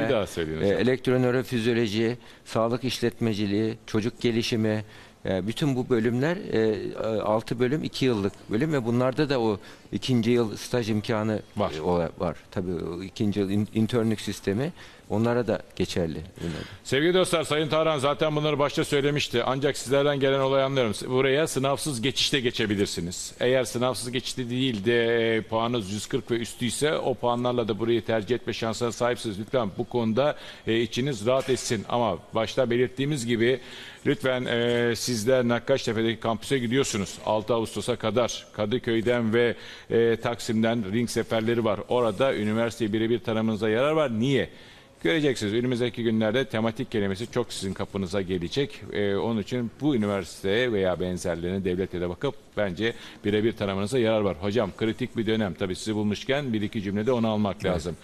e, 0.65 0.67
elektro 0.67 1.21
nörofizyoloji, 1.21 2.17
sağlık 2.45 2.83
işletmeciliği, 2.83 3.77
çocuk 3.87 4.21
gelişimi, 4.21 4.83
e, 5.25 5.47
bütün 5.47 5.75
bu 5.75 5.89
bölümler 5.89 6.37
6 7.23 7.59
bölüm 7.59 7.83
2 7.83 8.05
yıllık 8.05 8.33
bölüm 8.51 8.73
ve 8.73 8.85
bunlarda 8.85 9.29
da 9.29 9.39
o 9.41 9.59
ikinci 9.91 10.31
yıl 10.31 10.57
staj 10.57 10.89
imkanı 10.89 11.41
Var. 11.57 11.71
e, 11.77 12.19
var. 12.19 12.37
Tabii 12.51 12.73
o 12.73 13.03
ikinci 13.03 13.39
yıl 13.39 13.49
in- 13.49 13.67
internlük 13.73 14.21
sistemi 14.21 14.71
onlara 15.09 15.47
da 15.47 15.61
geçerli. 15.75 16.21
Sevgili 16.83 17.13
dostlar 17.13 17.43
Sayın 17.43 17.69
Tarhan 17.69 17.99
zaten 17.99 18.35
bunları 18.35 18.59
başta 18.59 18.83
söylemişti. 18.83 19.43
Ancak 19.43 19.77
sizlerden 19.77 20.19
gelen 20.19 20.39
olayı 20.39 20.65
anlıyorum. 20.65 20.93
Buraya 21.07 21.47
sınavsız 21.47 22.01
geçişte 22.01 22.39
geçebilirsiniz. 22.39 23.33
Eğer 23.39 23.63
sınavsız 23.63 24.11
geçişte 24.11 24.49
değil 24.49 24.85
de 24.85 25.35
e, 25.35 25.41
puanınız 25.41 25.91
140 25.91 26.31
ve 26.31 26.35
üstüyse 26.35 26.97
o 26.97 27.13
puanlarla 27.13 27.67
da 27.67 27.79
burayı 27.79 28.05
tercih 28.05 28.35
etme 28.35 28.53
şansına 28.53 28.91
sahipsiniz. 28.91 29.39
Lütfen 29.39 29.69
bu 29.77 29.83
konuda 29.83 30.35
e, 30.67 30.79
içiniz 30.81 31.25
rahat 31.25 31.49
etsin. 31.49 31.85
Ama 31.89 32.17
başta 32.35 32.69
belirttiğimiz 32.69 33.25
gibi 33.25 33.59
lütfen 34.05 34.45
e, 34.45 34.93
sizler 34.95 35.47
Nakkaştepe'deki 35.47 36.19
kampüse 36.19 36.59
gidiyorsunuz. 36.59 37.17
6 37.25 37.53
Ağustos'a 37.53 37.95
kadar 37.95 38.47
Kadıköy'den 38.53 39.33
ve 39.33 39.55
e, 39.89 40.15
Taksim'den 40.15 40.93
ring 40.93 41.09
seferleri 41.09 41.65
var. 41.65 41.79
Orada 41.87 42.35
üniversiteyi 42.35 42.93
birebir 42.93 43.19
tanımanıza 43.19 43.69
yarar 43.69 43.91
var. 43.91 44.19
Niye? 44.19 44.49
Göreceksiniz 45.03 45.53
önümüzdeki 45.53 46.03
günlerde 46.03 46.45
tematik 46.45 46.91
kelimesi 46.91 47.31
çok 47.31 47.53
sizin 47.53 47.73
kapınıza 47.73 48.21
gelecek. 48.21 48.81
Ee, 48.93 49.15
onun 49.15 49.41
için 49.41 49.71
bu 49.81 49.95
üniversiteye 49.95 50.71
veya 50.71 50.99
benzerlerine 50.99 51.65
devlete 51.65 52.01
de 52.01 52.09
bakıp 52.09 52.35
bence 52.57 52.93
birebir 53.25 53.51
tanımanıza 53.51 53.99
yarar 53.99 54.21
var. 54.21 54.37
Hocam 54.41 54.71
kritik 54.77 55.17
bir 55.17 55.25
dönem 55.25 55.53
tabii 55.53 55.75
sizi 55.75 55.95
bulmuşken 55.95 56.53
bir 56.53 56.61
iki 56.61 56.81
cümlede 56.81 57.11
onu 57.11 57.27
almak 57.27 57.65
lazım. 57.65 57.95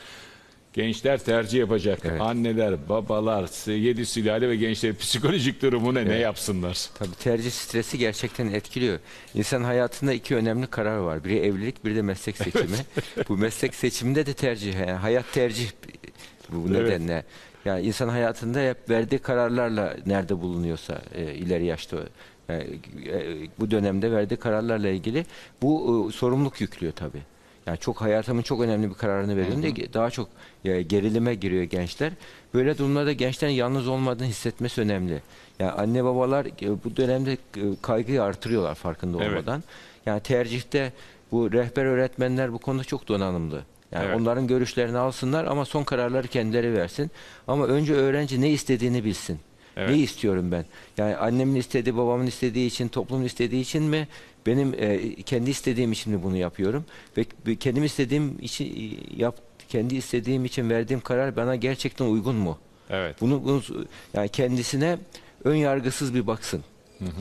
Gençler 0.73 1.23
tercih 1.23 1.59
yapacak. 1.59 1.99
Evet. 2.03 2.21
Anneler, 2.21 2.89
babalar, 2.89 3.71
yedi 3.71 4.05
sülale 4.05 4.49
ve 4.49 4.55
gençlerin 4.55 4.95
psikolojik 4.99 5.61
durumu 5.61 5.93
ne, 5.93 6.05
ne 6.05 6.17
yapsınlar? 6.17 6.89
Tabii 6.99 7.15
tercih 7.15 7.51
stresi 7.51 7.97
gerçekten 7.97 8.47
etkiliyor. 8.47 8.99
İnsan 9.33 9.63
hayatında 9.63 10.13
iki 10.13 10.35
önemli 10.35 10.67
karar 10.67 10.97
var. 10.97 11.23
Biri 11.23 11.37
evlilik, 11.37 11.85
biri 11.85 11.95
de 11.95 12.01
meslek 12.01 12.37
seçimi. 12.43 12.77
bu 13.29 13.37
meslek 13.37 13.75
seçiminde 13.75 14.25
de 14.25 14.33
tercih, 14.33 14.73
yani 14.73 14.91
hayat 14.91 15.33
tercih 15.33 15.69
bu 16.51 16.67
Evet. 16.69 16.81
nedenle. 16.81 17.23
Yani 17.65 17.81
insan 17.87 18.09
hayatında 18.09 18.59
hep 18.59 18.89
verdiği 18.89 19.19
kararlarla 19.19 19.95
nerede 20.05 20.41
bulunuyorsa 20.41 21.01
e, 21.15 21.33
ileri 21.33 21.65
yaşta 21.65 21.97
e, 22.49 22.53
e, 22.53 22.67
bu 23.59 23.71
dönemde 23.71 24.11
verdiği 24.11 24.35
kararlarla 24.37 24.89
ilgili 24.89 25.25
bu 25.61 26.07
e, 26.09 26.11
sorumluluk 26.11 26.61
yüklüyor 26.61 26.93
tabii. 26.93 27.21
Yani 27.65 27.77
çok 27.77 28.01
hayatımın 28.01 28.41
çok 28.41 28.61
önemli 28.61 28.89
bir 28.89 28.93
kararını 28.95 29.37
veriyorum 29.37 29.61
diye 29.75 29.93
daha 29.93 30.09
çok 30.09 30.29
e, 30.65 30.81
gerilime 30.81 31.35
giriyor 31.35 31.63
gençler. 31.63 32.11
Böyle 32.53 32.77
durumlarda 32.77 33.11
gençlerin 33.11 33.51
yalnız 33.51 33.87
olmadığını 33.87 34.27
hissetmesi 34.27 34.81
önemli. 34.81 35.21
Yani 35.59 35.71
anne 35.71 36.03
babalar 36.03 36.45
e, 36.45 36.83
bu 36.83 36.97
dönemde 36.97 37.33
e, 37.33 37.37
kaygıyı 37.81 38.23
artırıyorlar 38.23 38.75
farkında 38.75 39.17
Evet. 39.23 39.29
olmadan. 39.31 39.63
Yani 40.05 40.19
tercihte 40.21 40.93
bu 41.31 41.51
rehber 41.51 41.85
öğretmenler 41.85 42.53
bu 42.53 42.57
konuda 42.57 42.83
çok 42.83 43.07
donanımlı. 43.07 43.61
Yani 43.95 44.05
Evet. 44.05 44.17
onların 44.21 44.47
görüşlerini 44.47 44.97
alsınlar 44.97 45.45
ama 45.45 45.65
son 45.65 45.83
kararları 45.83 46.27
kendileri 46.27 46.73
versin. 46.73 47.11
Ama 47.47 47.65
önce 47.65 47.93
öğrenci 47.93 48.41
ne 48.41 48.49
istediğini 48.49 49.05
bilsin. 49.05 49.39
Evet. 49.77 49.89
Ne 49.89 49.97
istiyorum 49.97 50.51
ben? 50.51 50.65
Yani 50.97 51.15
annemin 51.15 51.55
istediği, 51.55 51.97
babamın 51.97 52.27
istediği 52.27 52.67
için, 52.67 52.87
toplumun 52.87 53.23
istediği 53.23 53.61
için 53.61 53.83
mi? 53.83 54.07
Benim 54.45 54.73
e, 54.77 55.15
kendi 55.15 55.49
istediğim 55.49 55.91
için 55.91 56.13
mi 56.13 56.23
bunu 56.23 56.37
yapıyorum? 56.37 56.85
Ve 57.17 57.55
kendim 57.55 57.83
istediğim 57.83 58.37
için 58.41 58.65
e, 58.65 59.21
yap 59.21 59.35
kendi 59.69 59.95
istediğim 59.95 60.45
için 60.45 60.69
verdiğim 60.69 60.99
karar 60.99 61.35
bana 61.35 61.55
gerçekten 61.55 62.05
uygun 62.05 62.35
mu? 62.35 62.57
Evet. 62.89 63.15
Bunu, 63.21 63.43
bunu 63.43 63.61
yani 64.13 64.29
kendisine 64.29 64.97
ön 65.43 65.55
yargısız 65.55 66.13
bir 66.15 66.27
baksın. 66.27 66.63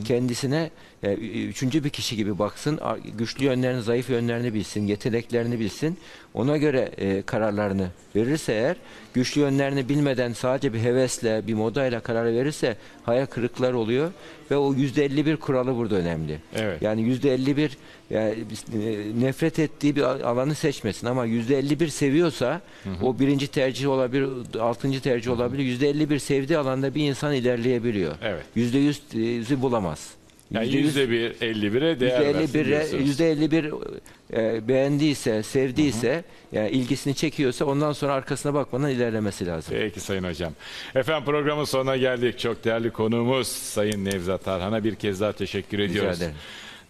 Kendisine 0.05 0.69
e, 1.03 1.13
üçüncü 1.45 1.83
bir 1.83 1.89
kişi 1.89 2.15
gibi 2.15 2.39
baksın. 2.39 2.79
Güçlü 3.17 3.45
yönlerini, 3.45 3.81
zayıf 3.81 4.09
yönlerini 4.09 4.53
bilsin, 4.53 4.87
yeteneklerini 4.87 5.59
bilsin. 5.59 5.97
Ona 6.33 6.57
göre 6.57 6.91
e, 6.97 7.21
kararlarını 7.21 7.87
verirse 8.15 8.53
eğer, 8.53 8.75
güçlü 9.13 9.41
yönlerini 9.41 9.89
bilmeden 9.89 10.33
sadece 10.33 10.73
bir 10.73 10.79
hevesle, 10.79 11.47
bir 11.47 11.53
modayla 11.53 11.99
karar 11.99 12.25
verirse 12.25 12.77
hayal 13.03 13.25
kırıkları 13.25 13.77
oluyor 13.77 14.11
ve 14.51 14.57
o 14.57 14.73
yüzde 14.73 15.05
51 15.05 15.37
kuralı 15.37 15.75
burada 15.75 15.95
önemli. 15.95 16.39
Evet. 16.55 16.81
Yani 16.81 17.01
yüzde 17.01 17.33
51 17.33 17.77
yani 18.09 18.35
e, 18.73 19.21
nefret 19.21 19.59
ettiği 19.59 19.95
bir 19.95 20.01
alanı 20.01 20.55
seçmesin 20.55 21.07
ama 21.07 21.25
yüzde 21.25 21.57
51 21.59 21.87
seviyorsa 21.87 22.61
o 23.01 23.19
birinci 23.19 23.47
tercih 23.47 23.89
olabilir, 23.89 24.27
altıncı 24.59 25.01
tercih 25.01 25.31
olabilir. 25.31 25.63
Yüzde 25.63 25.89
51 25.89 26.19
sevdiği 26.19 26.57
alanda 26.59 26.95
bir 26.95 27.09
insan 27.09 27.33
ilerleyebiliyor. 27.33 28.15
Evet. 28.23 28.43
Yüzde 28.55 28.77
yüz 28.77 29.01
e, 29.15 29.19
yüzü 29.19 29.61
bulamaz. 29.61 30.09
Yani 30.51 30.65
Yüzde 30.65 30.77
yüz- 30.77 30.85
yüzde 30.85 31.09
bir, 31.09 31.31
51'e 31.31 31.99
değer 31.99 32.19
yüzde 32.19 32.33
versin 32.39 32.59
51'e 32.59 32.65
diyorsunuz. 32.65 33.07
yüzde 33.07 33.31
51 33.31 33.71
e, 34.33 34.67
beğendiyse, 34.67 35.43
sevdiyse, 35.43 36.23
yani 36.51 36.69
ilgisini 36.69 37.15
çekiyorsa 37.15 37.65
ondan 37.65 37.91
sonra 37.93 38.13
arkasına 38.13 38.53
bakmadan 38.53 38.89
ilerlemesi 38.89 39.45
lazım. 39.47 39.75
Peki 39.79 39.99
Sayın 39.99 40.23
Hocam. 40.23 40.53
Efendim 40.95 41.25
programın 41.25 41.63
sonuna 41.63 41.97
geldik. 41.97 42.39
Çok 42.39 42.63
değerli 42.65 42.89
konuğumuz 42.91 43.47
Sayın 43.47 44.05
Nevzat 44.05 44.45
Tarhan'a 44.45 44.83
bir 44.83 44.95
kez 44.95 45.21
daha 45.21 45.31
teşekkür 45.33 45.79
ediyoruz. 45.79 46.17
ederim. 46.21 46.35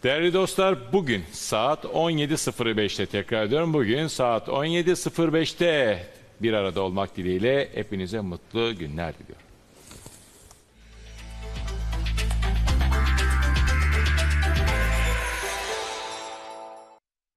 Değerli 0.05 0.33
dostlar 0.33 0.93
bugün 0.93 1.23
saat 1.31 1.85
17.05'te 1.85 3.05
tekrar 3.05 3.45
ediyorum. 3.45 3.73
Bugün 3.73 4.07
saat 4.07 4.47
17.05'te 4.47 6.03
bir 6.41 6.53
arada 6.53 6.81
olmak 6.81 7.17
dileğiyle 7.17 7.69
hepinize 7.75 8.19
mutlu 8.19 8.75
günler 8.75 9.13
diliyorum. 9.13 9.44